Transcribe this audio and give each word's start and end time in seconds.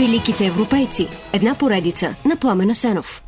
Великите 0.00 0.46
европейци. 0.46 1.08
Една 1.32 1.58
поредица 1.58 2.14
на 2.24 2.36
Пламена 2.36 2.74
Сенов. 2.74 3.22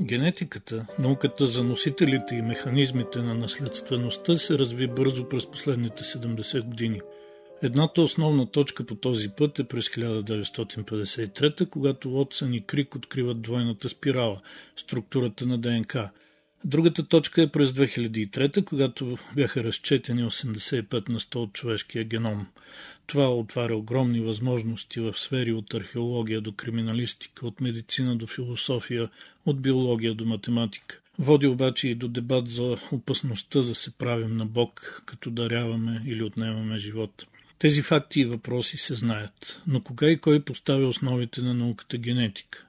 Генетиката, 0.00 0.86
науката 0.98 1.46
за 1.46 1.64
носителите 1.64 2.34
и 2.34 2.42
механизмите 2.42 3.18
на 3.18 3.34
наследствеността 3.34 4.38
се 4.38 4.58
разви 4.58 4.88
бързо 4.88 5.28
през 5.28 5.46
последните 5.46 6.04
70 6.04 6.64
години. 6.64 7.00
Едната 7.62 8.02
основна 8.02 8.46
точка 8.46 8.86
по 8.86 8.94
този 8.94 9.28
път 9.28 9.58
е 9.58 9.64
през 9.64 9.88
1953, 9.88 11.68
когато 11.68 12.10
Уотсън 12.10 12.54
и 12.54 12.66
Крик 12.66 12.94
откриват 12.94 13.42
двойната 13.42 13.88
спирала, 13.88 14.40
структурата 14.76 15.46
на 15.46 15.58
ДНК. 15.58 16.10
Другата 16.64 17.08
точка 17.08 17.42
е 17.42 17.48
през 17.48 17.70
2003, 17.70 18.64
когато 18.64 19.18
бяха 19.34 19.64
разчетени 19.64 20.24
85 20.24 21.08
на 21.08 21.20
100 21.20 21.36
от 21.36 21.52
човешкия 21.52 22.04
геном. 22.04 22.46
Това 23.06 23.34
отваря 23.34 23.76
огромни 23.76 24.20
възможности 24.20 25.00
в 25.00 25.18
сфери 25.18 25.52
от 25.52 25.74
археология 25.74 26.40
до 26.40 26.52
криминалистика, 26.52 27.46
от 27.46 27.60
медицина 27.60 28.16
до 28.16 28.26
философия, 28.26 29.08
от 29.46 29.60
биология 29.62 30.14
до 30.14 30.24
математика. 30.24 31.00
Води 31.18 31.46
обаче 31.46 31.88
и 31.88 31.94
до 31.94 32.08
дебат 32.08 32.48
за 32.48 32.76
опасността 32.92 33.62
да 33.62 33.74
се 33.74 33.90
правим 33.90 34.36
на 34.36 34.46
Бог, 34.46 35.02
като 35.06 35.30
даряваме 35.30 36.02
или 36.06 36.22
отнемаме 36.22 36.78
живот. 36.78 37.26
Тези 37.58 37.82
факти 37.82 38.20
и 38.20 38.24
въпроси 38.24 38.76
се 38.76 38.94
знаят, 38.94 39.62
но 39.66 39.80
кога 39.80 40.10
и 40.10 40.18
кой 40.18 40.40
поставя 40.40 40.88
основите 40.88 41.42
на 41.42 41.54
науката 41.54 41.98
генетика? 41.98 42.66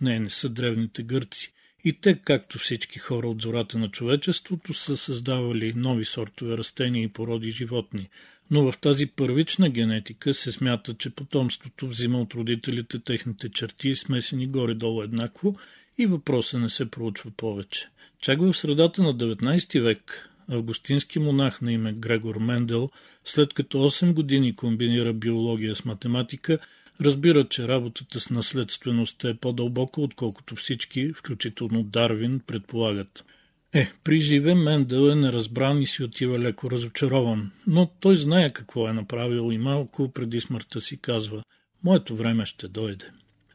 Не, 0.00 0.18
не 0.18 0.30
са 0.30 0.48
древните 0.48 1.02
гърци. 1.02 1.52
И 1.84 1.92
те, 1.92 2.18
както 2.18 2.58
всички 2.58 2.98
хора 2.98 3.28
от 3.28 3.42
зората 3.42 3.78
на 3.78 3.90
човечеството, 3.90 4.74
са 4.74 4.96
създавали 4.96 5.72
нови 5.76 6.04
сортове 6.04 6.58
растения 6.58 7.02
и 7.02 7.08
породи 7.08 7.50
животни, 7.50 8.08
но 8.50 8.72
в 8.72 8.78
тази 8.78 9.06
първична 9.06 9.68
генетика 9.68 10.34
се 10.34 10.52
смята, 10.52 10.94
че 10.94 11.10
потомството 11.10 11.88
взима 11.88 12.20
от 12.20 12.34
родителите 12.34 12.98
техните 12.98 13.48
черти, 13.48 13.96
смесени 13.96 14.46
горе-долу 14.46 15.02
еднакво 15.02 15.56
и 15.98 16.06
въпросът 16.06 16.60
не 16.60 16.68
се 16.68 16.90
проучва 16.90 17.30
повече. 17.30 17.88
Чак 18.20 18.40
в 18.40 18.54
средата 18.54 19.02
на 19.02 19.14
19 19.14 19.80
век 19.80 20.29
августински 20.50 21.18
монах 21.18 21.62
на 21.62 21.72
име 21.72 21.92
Грегор 21.92 22.36
Мендел, 22.36 22.90
след 23.24 23.54
като 23.54 23.78
8 23.78 24.12
години 24.12 24.56
комбинира 24.56 25.12
биология 25.12 25.76
с 25.76 25.84
математика, 25.84 26.58
разбира, 27.00 27.48
че 27.48 27.68
работата 27.68 28.20
с 28.20 28.30
наследствеността 28.30 29.28
е 29.28 29.34
по-дълбока, 29.34 30.00
отколкото 30.00 30.56
всички, 30.56 31.12
включително 31.12 31.82
Дарвин, 31.82 32.40
предполагат. 32.46 33.24
Е, 33.72 33.92
при 34.04 34.20
живе 34.20 34.54
Мендел 34.54 35.10
е 35.10 35.14
неразбран 35.14 35.82
и 35.82 35.86
си 35.86 36.02
отива 36.02 36.38
леко 36.38 36.70
разочарован, 36.70 37.50
но 37.66 37.90
той 38.00 38.16
знае 38.16 38.52
какво 38.52 38.88
е 38.88 38.92
направил 38.92 39.52
и 39.52 39.58
малко 39.58 40.12
преди 40.12 40.40
смъртта 40.40 40.80
си 40.80 41.00
казва 41.00 41.42
«Моето 41.84 42.16
време 42.16 42.46
ще 42.46 42.68
дойде». 42.68 43.06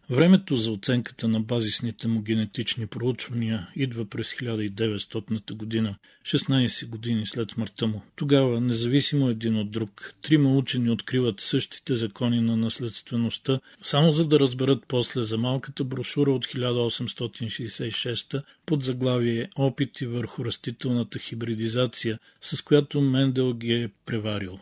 Времето 0.10 0.56
за 0.56 0.72
оценката 0.72 1.28
на 1.28 1.40
базисните 1.40 2.08
му 2.08 2.22
генетични 2.22 2.88
проучвания 2.88 3.68
идва 3.76 4.06
през 4.06 4.34
1900 4.34 5.54
година, 5.54 5.96
16 6.26 6.88
години 6.88 7.28
след 7.28 7.52
смъртта 7.52 7.88
му. 7.88 8.02
Тогава, 8.16 8.62
независимо 8.62 9.30
един 9.30 9.58
от 9.58 9.72
друг, 9.72 10.14
трима 10.22 10.56
учени 10.56 10.90
откриват 10.90 11.40
същите 11.40 11.96
закони 11.96 12.42
на 12.42 12.58
наследствеността, 12.58 13.60
само 13.82 14.12
за 14.12 14.28
да 14.28 14.40
разберат 14.40 14.84
после 14.88 15.24
за 15.24 15.38
малката 15.38 15.84
брошура 15.84 16.32
от 16.32 16.46
1866 16.46 18.44
под 18.66 18.84
заглавие 18.84 19.50
Опити 19.56 20.06
върху 20.06 20.46
растителната 20.46 21.20
хибридизация, 21.20 22.20
с 22.42 22.62
която 22.62 23.02
Мендел 23.02 23.54
ги 23.54 23.74
е 23.74 23.90
преварил. 24.06 24.60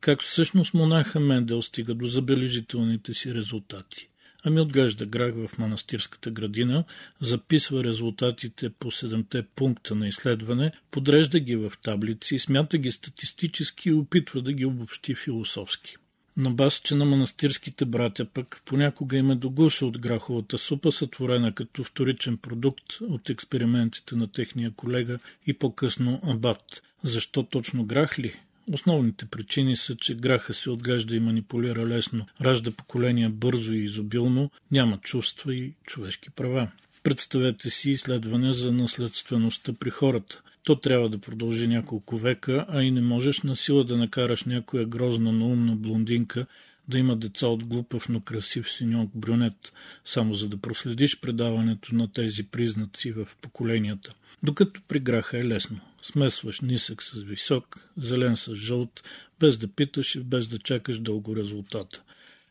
Как 0.00 0.22
всъщност 0.22 0.74
монаха 0.74 1.20
Мендел 1.20 1.62
стига 1.62 1.94
до 1.94 2.06
забележителните 2.06 3.14
си 3.14 3.34
резултати. 3.34 4.08
Ами 4.46 4.60
отглежда 4.60 5.06
грах 5.06 5.34
в 5.34 5.58
манастирската 5.58 6.30
градина, 6.30 6.84
записва 7.20 7.84
резултатите 7.84 8.70
по 8.70 8.90
седемте 8.90 9.42
пункта 9.54 9.94
на 9.94 10.08
изследване, 10.08 10.72
подрежда 10.90 11.40
ги 11.40 11.56
в 11.56 11.72
таблици, 11.82 12.38
смята 12.38 12.78
ги 12.78 12.90
статистически 12.90 13.88
и 13.88 13.92
опитва 13.92 14.42
да 14.42 14.52
ги 14.52 14.64
обобщи 14.64 15.14
философски. 15.14 15.96
На 16.36 16.50
бас, 16.50 16.80
че 16.84 16.94
на 16.94 17.04
манастирските 17.04 17.84
братя 17.84 18.24
пък 18.24 18.62
понякога 18.64 19.16
им 19.16 19.30
е 19.30 19.34
догуша 19.34 19.86
от 19.86 19.98
граховата 19.98 20.58
супа, 20.58 20.92
сътворена 20.92 21.54
като 21.54 21.84
вторичен 21.84 22.36
продукт 22.36 22.92
от 23.00 23.30
експериментите 23.30 24.16
на 24.16 24.26
техния 24.26 24.70
колега 24.70 25.18
и 25.46 25.54
по-късно 25.54 26.20
абат. 26.26 26.82
Защо 27.02 27.42
точно 27.42 27.84
грах 27.84 28.18
ли? 28.18 28.40
Основните 28.72 29.26
причини 29.26 29.76
са, 29.76 29.96
че 29.96 30.14
граха 30.14 30.54
се 30.54 30.70
отглежда 30.70 31.16
и 31.16 31.20
манипулира 31.20 31.86
лесно, 31.86 32.26
ражда 32.40 32.70
поколения 32.70 33.30
бързо 33.30 33.72
и 33.72 33.84
изобилно, 33.84 34.50
няма 34.70 34.98
чувства 34.98 35.54
и 35.54 35.74
човешки 35.86 36.30
права. 36.30 36.70
Представете 37.02 37.70
си 37.70 37.90
изследване 37.90 38.52
за 38.52 38.72
наследствеността 38.72 39.72
при 39.72 39.90
хората. 39.90 40.42
То 40.64 40.76
трябва 40.76 41.08
да 41.08 41.18
продължи 41.18 41.66
няколко 41.66 42.16
века, 42.16 42.66
а 42.68 42.82
и 42.82 42.90
не 42.90 43.00
можеш 43.00 43.42
на 43.42 43.56
сила 43.56 43.84
да 43.84 43.96
накараш 43.96 44.44
някоя 44.44 44.86
грозна, 44.86 45.32
но 45.32 45.46
умна 45.46 45.76
блондинка 45.76 46.46
да 46.88 46.98
има 46.98 47.16
деца 47.16 47.46
от 47.46 47.64
глупав, 47.64 48.08
но 48.08 48.20
красив 48.20 48.70
синьок 48.70 49.10
брюнет, 49.14 49.72
само 50.04 50.34
за 50.34 50.48
да 50.48 50.56
проследиш 50.56 51.20
предаването 51.20 51.94
на 51.94 52.12
тези 52.12 52.42
признаци 52.42 53.12
в 53.12 53.28
поколенията. 53.40 54.14
Докато 54.42 54.80
при 54.88 55.00
граха 55.00 55.38
е 55.38 55.44
лесно. 55.44 55.80
Смесваш 56.04 56.60
нисък 56.60 57.02
с 57.02 57.12
висок, 57.12 57.88
зелен 57.96 58.36
с 58.36 58.54
жълт, 58.54 59.02
без 59.40 59.58
да 59.58 59.68
питаш 59.68 60.14
и 60.14 60.20
без 60.20 60.46
да 60.46 60.58
чакаш 60.58 60.98
дълго 60.98 61.36
резултата. 61.36 62.02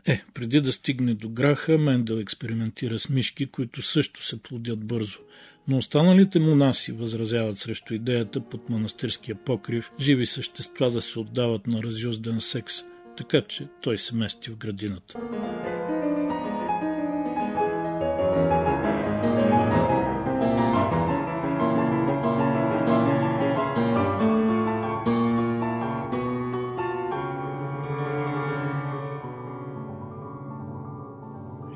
Е, 0.05 0.23
преди 0.33 0.61
да 0.61 0.71
стигне 0.71 1.13
до 1.13 1.29
граха, 1.29 1.77
Мендел 1.77 2.15
експериментира 2.15 2.99
с 2.99 3.09
мишки, 3.09 3.45
които 3.45 3.81
също 3.81 4.25
се 4.25 4.43
плодят 4.43 4.85
бързо. 4.85 5.19
Но 5.67 5.77
останалите 5.77 6.39
монаси 6.39 6.91
възразяват 6.91 7.57
срещу 7.57 7.93
идеята 7.93 8.41
под 8.41 8.69
манастирския 8.69 9.35
покрив 9.35 9.91
живи 9.99 10.25
същества 10.25 10.91
да 10.91 11.01
се 11.01 11.19
отдават 11.19 11.67
на 11.67 11.83
разюзден 11.83 12.41
секс, 12.41 12.73
така 13.17 13.41
че 13.41 13.67
той 13.81 13.97
се 13.97 14.15
мести 14.15 14.51
в 14.51 14.57
градината. 14.57 15.19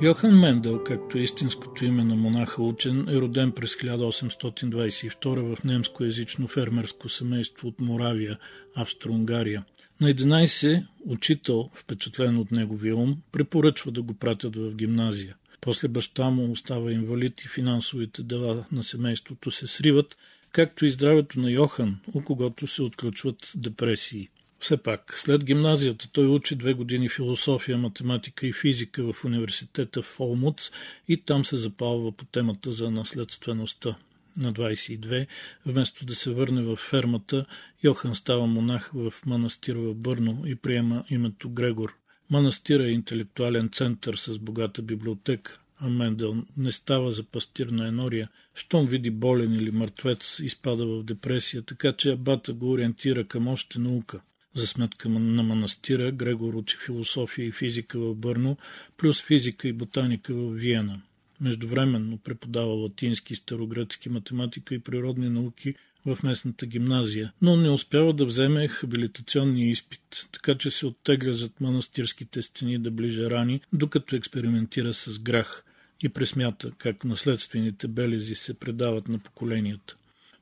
Йохан 0.02 0.40
Мендел, 0.40 0.84
както 0.84 1.18
е 1.18 1.22
истинското 1.22 1.86
име 1.86 2.04
на 2.04 2.16
монаха 2.16 2.64
учен, 2.64 3.10
е 3.10 3.16
роден 3.16 3.52
през 3.52 3.76
1822 3.76 5.56
в 5.56 5.64
немскоязично 5.64 6.48
фермерско 6.48 7.10
семейство 7.10 7.68
от 7.68 7.80
Моравия, 7.80 8.38
Австро-Унгария. 8.76 9.64
На 10.02 10.08
11 10.08 10.86
учител, 11.06 11.70
впечатлен 11.74 12.38
от 12.38 12.52
неговия 12.52 12.96
ум, 12.96 13.18
препоръчва 13.32 13.92
да 13.92 14.02
го 14.02 14.14
пратят 14.14 14.56
в 14.56 14.76
гимназия. 14.76 15.36
После 15.62 15.88
баща 15.88 16.30
му 16.30 16.52
остава 16.52 16.92
инвалид 16.92 17.42
и 17.42 17.48
финансовите 17.48 18.24
дела 18.24 18.66
на 18.72 18.84
семейството 18.84 19.52
се 19.52 19.68
сриват, 19.68 20.18
както 20.52 20.86
и 20.86 20.90
здравето 20.90 21.40
на 21.40 21.52
Йохан, 21.52 22.00
у 22.14 22.22
когото 22.22 22.68
се 22.68 22.84
отключват 22.84 23.52
депресии. 23.56 24.30
Все 24.60 24.78
пак, 24.78 25.14
след 25.20 25.46
гимназията 25.46 26.08
той 26.12 26.28
учи 26.28 26.56
две 26.56 26.74
години 26.74 27.10
философия, 27.10 27.78
математика 27.78 28.48
и 28.48 28.54
физика 28.54 29.14
в 29.14 29.26
университета 29.26 30.02
в 30.02 30.20
Олмуц 30.20 30.72
и 31.08 31.18
там 31.18 31.46
се 31.46 31.58
запалва 31.58 32.12
по 32.12 32.26
темата 32.26 32.72
за 32.72 32.92
наследствеността. 32.92 33.96
На 34.38 34.54
22, 34.54 35.28
вместо 35.66 36.06
да 36.06 36.16
се 36.16 36.34
върне 36.34 36.62
в 36.62 36.76
фермата, 36.76 37.46
Йохан 37.84 38.16
става 38.16 38.48
монах 38.48 38.92
в 38.94 39.14
манастир 39.26 39.76
в 39.76 39.94
Бърно 39.94 40.44
и 40.46 40.56
приема 40.56 41.04
името 41.10 41.50
Грегор. 41.50 41.94
Манастира 42.30 42.84
е 42.84 42.92
интелектуален 42.92 43.70
център 43.70 44.16
с 44.16 44.40
богата 44.40 44.82
библиотека, 44.82 45.60
а 45.80 45.90
Мендел 45.90 46.44
не 46.58 46.72
става 46.72 47.12
за 47.12 47.24
пастир 47.24 47.68
на 47.68 47.88
енория. 47.88 48.30
Щом 48.56 48.88
види 48.88 49.12
болен 49.12 49.54
или 49.54 49.72
мъртвец, 49.72 50.40
изпада 50.40 50.86
в 50.86 51.04
депресия, 51.04 51.62
така 51.62 51.94
че 51.94 52.12
абата 52.12 52.54
го 52.54 52.72
ориентира 52.72 53.24
към 53.24 53.48
още 53.48 53.80
наука. 53.80 54.22
За 54.58 54.68
сметка 54.68 55.10
на 55.10 55.44
манастира 55.44 56.12
Грегор 56.12 56.54
учи 56.54 56.78
философия 56.86 57.48
и 57.48 57.52
физика 57.52 58.00
в 58.00 58.16
Бърно, 58.16 58.58
плюс 58.98 59.24
физика 59.24 59.68
и 59.68 59.74
ботаника 59.74 60.34
в 60.34 60.54
Виена. 60.54 61.02
Междувременно 61.42 62.18
преподава 62.18 62.74
латински, 62.74 63.36
старогръцки, 63.36 64.10
математика 64.10 64.76
и 64.76 64.80
природни 64.80 65.30
науки 65.30 65.76
в 66.06 66.18
местната 66.24 66.66
гимназия, 66.66 67.34
но 67.42 67.56
не 67.56 67.70
успява 67.70 68.14
да 68.14 68.26
вземе 68.26 68.68
хабилитационния 68.68 69.70
изпит, 69.70 70.28
така 70.32 70.58
че 70.58 70.72
се 70.72 70.86
оттегля 70.86 71.34
зад 71.34 71.62
манастирските 71.62 72.42
стени 72.42 72.78
да 72.78 72.92
ближе 72.92 73.30
рани, 73.30 73.62
докато 73.74 74.16
експериментира 74.16 74.94
с 74.94 75.20
грах 75.20 75.64
и 76.02 76.10
пресмята 76.10 76.72
как 76.78 77.04
наследствените 77.04 77.88
белези 77.88 78.36
се 78.36 78.54
предават 78.54 79.08
на 79.08 79.20
поколенията. 79.20 79.96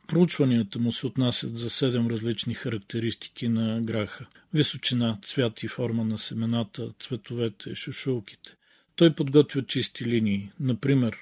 Проучванията 0.08 0.80
му 0.80 0.92
се 0.92 1.08
отнасят 1.08 1.58
за 1.58 1.70
седем 1.70 2.08
различни 2.08 2.54
характеристики 2.54 3.48
на 3.48 3.82
граха. 3.82 4.26
Височина, 4.54 5.18
цвят 5.22 5.64
и 5.64 5.68
форма 5.68 6.06
на 6.06 6.18
семената, 6.18 6.90
цветовете, 7.00 7.76
шушулките. 7.76 8.56
Той 8.96 9.16
подготвя 9.16 9.66
чисти 9.66 10.06
линии, 10.06 10.52
например 10.60 11.18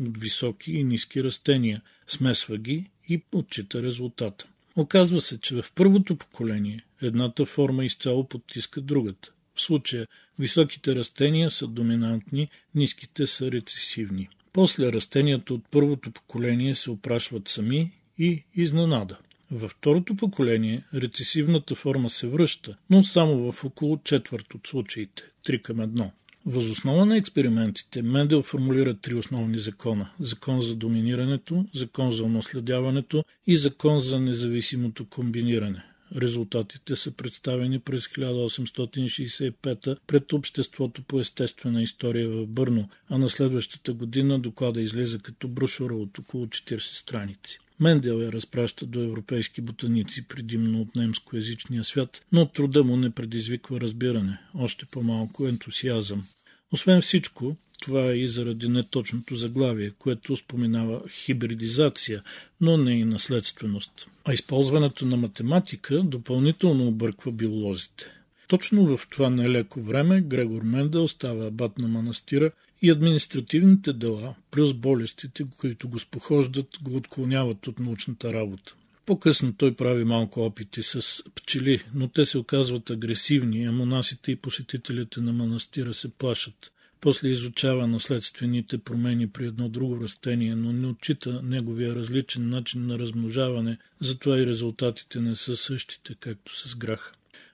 от 0.00 0.18
високи 0.18 0.72
и 0.72 0.84
ниски 0.84 1.24
растения, 1.24 1.82
смесва 2.06 2.58
ги 2.58 2.90
и 3.08 3.22
отчита 3.32 3.82
резултата. 3.82 4.46
Оказва 4.76 5.20
се, 5.20 5.40
че 5.40 5.62
в 5.62 5.72
първото 5.74 6.16
поколение 6.16 6.84
едната 7.02 7.46
форма 7.46 7.84
изцяло 7.84 8.28
потиска 8.28 8.80
другата. 8.80 9.32
В 9.54 9.60
случая 9.60 10.06
високите 10.38 10.94
растения 10.94 11.50
са 11.50 11.66
доминантни, 11.66 12.48
ниските 12.74 13.26
са 13.26 13.52
рецесивни. 13.52 14.28
После 14.52 14.92
растенията 14.92 15.54
от 15.54 15.62
първото 15.70 16.10
поколение 16.10 16.74
се 16.74 16.90
опрашват 16.90 17.48
сами 17.48 17.92
и 18.18 18.44
изненада. 18.54 19.18
Във 19.50 19.70
второто 19.70 20.14
поколение 20.14 20.84
рецесивната 20.94 21.74
форма 21.74 22.10
се 22.10 22.26
връща, 22.28 22.76
но 22.90 23.04
само 23.04 23.52
в 23.52 23.64
около 23.64 23.98
четвърт 24.04 24.54
от 24.54 24.66
случаите– 24.66 25.22
3 25.46 25.62
към 25.62 25.76
1. 25.76 26.10
Възоснова 26.46 27.06
на 27.06 27.16
експериментите 27.16 28.02
Мендел 28.02 28.42
формулира 28.42 28.94
три 28.94 29.14
основни 29.14 29.58
закона– 29.58 30.10
закон 30.20 30.60
за 30.62 30.76
доминирането, 30.76 31.64
закон 31.74 32.12
за 32.12 32.24
унаследяването 32.24 33.24
и 33.46 33.56
закон 33.56 34.00
за 34.00 34.20
независимото 34.20 35.04
комбиниране. 35.04 35.84
Резултатите 36.16 36.96
са 36.96 37.10
представени 37.10 37.78
през 37.78 38.06
1865 38.06 39.98
пред 40.06 40.32
Обществото 40.32 41.02
по 41.02 41.20
естествена 41.20 41.82
история 41.82 42.28
в 42.28 42.46
Бърно, 42.46 42.88
а 43.08 43.18
на 43.18 43.30
следващата 43.30 43.92
година 43.92 44.38
доклада 44.38 44.80
излиза 44.80 45.18
като 45.18 45.48
брошура 45.48 45.94
от 45.94 46.18
около 46.18 46.46
40 46.46 46.78
страници. 46.78 47.58
Мендел 47.80 48.20
я 48.20 48.32
разпраща 48.32 48.86
до 48.86 49.00
европейски 49.00 49.60
ботаници, 49.60 50.28
предимно 50.28 50.80
от 50.80 50.96
немскоязичния 50.96 51.84
свят, 51.84 52.22
но 52.32 52.46
труда 52.46 52.84
му 52.84 52.96
не 52.96 53.10
предизвиква 53.10 53.80
разбиране, 53.80 54.38
още 54.54 54.86
по-малко 54.86 55.46
ентусиазъм. 55.46 56.26
Освен 56.72 57.00
всичко, 57.00 57.56
това 57.80 58.10
е 58.10 58.16
и 58.16 58.28
заради 58.28 58.68
неточното 58.68 59.36
заглавие, 59.36 59.90
което 59.90 60.36
споменава 60.36 61.02
хибридизация, 61.08 62.22
но 62.60 62.76
не 62.76 62.92
и 62.92 63.04
наследственост. 63.04 64.08
А 64.24 64.32
използването 64.32 65.06
на 65.06 65.16
математика 65.16 66.02
допълнително 66.02 66.88
обърква 66.88 67.32
биолозите. 67.32 68.17
Точно 68.48 68.96
в 68.96 69.06
това 69.10 69.30
нелеко 69.30 69.82
време 69.82 70.20
Грегор 70.20 70.62
Мендел 70.62 71.08
става 71.08 71.46
абат 71.46 71.78
на 71.78 71.88
манастира 71.88 72.50
и 72.82 72.90
административните 72.90 73.92
дела, 73.92 74.34
плюс 74.50 74.74
болестите, 74.74 75.44
които 75.58 75.88
го 75.88 75.98
спохождат, 75.98 76.78
го 76.82 76.96
отклоняват 76.96 77.66
от 77.66 77.78
научната 77.78 78.32
работа. 78.32 78.74
По-късно 79.06 79.52
той 79.52 79.74
прави 79.74 80.04
малко 80.04 80.40
опити 80.40 80.82
с 80.82 81.22
пчели, 81.34 81.84
но 81.94 82.08
те 82.08 82.26
се 82.26 82.38
оказват 82.38 82.90
агресивни, 82.90 83.64
а 83.64 83.72
монасите 83.72 84.32
и 84.32 84.36
посетителите 84.36 85.20
на 85.20 85.32
манастира 85.32 85.94
се 85.94 86.08
плашат. 86.08 86.72
После 87.00 87.28
изучава 87.28 87.86
наследствените 87.86 88.78
промени 88.78 89.28
при 89.28 89.46
едно 89.46 89.68
друго 89.68 90.00
растение, 90.00 90.54
но 90.54 90.72
не 90.72 90.86
отчита 90.86 91.42
неговия 91.42 91.94
различен 91.94 92.48
начин 92.48 92.86
на 92.86 92.98
размножаване, 92.98 93.78
затова 94.00 94.38
и 94.38 94.46
резултатите 94.46 95.20
не 95.20 95.36
са 95.36 95.56
същите, 95.56 96.14
както 96.20 96.68
с 96.68 96.76
граха. 96.76 97.12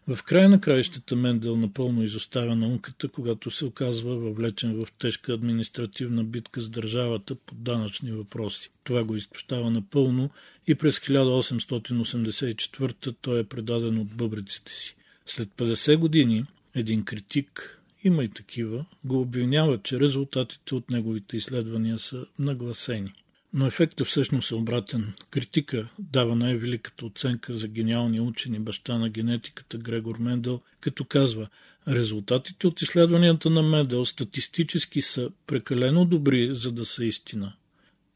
В 0.09 0.23
края 0.23 0.49
на 0.49 0.61
краищата 0.61 1.17
Мендел 1.17 1.56
напълно 1.56 2.03
изоставя 2.03 2.56
науката, 2.56 3.09
когато 3.09 3.51
се 3.51 3.65
оказва 3.65 4.17
въвлечен 4.17 4.85
в 4.85 4.89
тежка 4.99 5.33
административна 5.33 6.25
битка 6.25 6.61
с 6.61 6.71
държавата 6.71 7.35
по 7.35 7.55
данъчни 7.55 8.12
въпроси. 8.12 8.71
Това 8.85 9.05
го 9.05 9.17
изтощава 9.17 9.71
напълно 9.71 10.31
и 10.67 10.75
през 10.75 10.99
1884 10.99 13.15
той 13.21 13.41
е 13.41 13.45
предаден 13.45 13.99
от 13.99 14.09
бъбриците 14.09 14.73
си. 14.73 14.97
След 15.27 15.49
50 15.49 15.97
години 15.97 16.45
един 16.75 17.05
критик, 17.05 17.81
има 18.05 18.25
и 18.25 18.29
такива, 18.29 18.85
го 19.05 19.21
обвинява, 19.21 19.83
че 19.83 20.01
резултатите 20.01 20.75
от 20.75 20.91
неговите 20.91 21.37
изследвания 21.37 21.99
са 21.99 22.27
нагласени. 22.39 23.12
Но 23.55 23.67
ефектът 23.67 24.06
всъщност 24.06 24.51
е 24.51 24.55
обратен. 24.55 25.12
Критика 25.31 25.89
дава 25.99 26.37
най-великата 26.37 27.06
оценка 27.06 27.55
за 27.55 27.69
гениалния 27.69 28.23
учени 28.23 28.59
баща 28.59 28.99
на 28.99 29.09
генетиката 29.09 29.79
Грегор 29.79 30.19
Мендел, 30.19 30.61
като 30.81 31.05
казва 31.05 31.49
резултатите 31.89 32.67
от 32.67 32.83
изследванията 32.83 33.51
на 33.51 33.62
Мендел 33.62 34.05
статистически 34.05 35.03
са 35.03 35.31
прекалено 35.47 36.05
добри, 36.05 36.49
за 36.53 36.73
да 36.73 36.85
са 36.85 37.05
истина. 37.05 37.53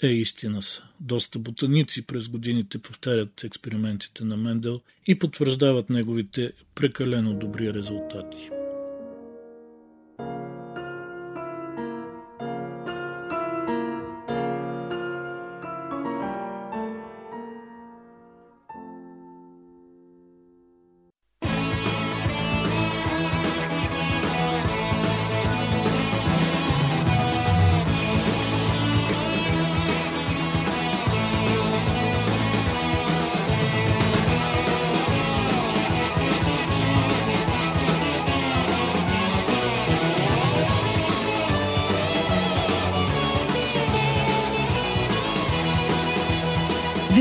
Е, 0.03 0.07
истина 0.07 0.63
са. 0.63 0.83
Доста 1.01 1.39
ботаници 1.39 2.07
през 2.07 2.29
годините 2.29 2.79
повтарят 2.79 3.45
експериментите 3.45 4.25
на 4.25 4.37
Мендел 4.37 4.81
и 5.07 5.19
потвърждават 5.19 5.91
неговите 5.91 6.53
прекалено 6.75 7.35
добри 7.35 7.75
резултати. 7.75 8.51